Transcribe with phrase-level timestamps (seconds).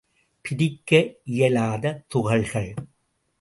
[0.41, 1.13] பிரிக்க
[1.23, 2.73] இயலாத துகள்கள்.